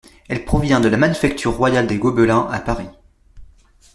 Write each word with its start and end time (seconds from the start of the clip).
Elle 0.29 0.45
provient 0.45 0.79
de 0.79 0.87
la 0.87 0.97
Manufacture 0.97 1.55
royale 1.55 1.85
des 1.85 1.99
Gobelins, 1.99 2.47
à 2.51 2.59
Paris. 2.59 2.89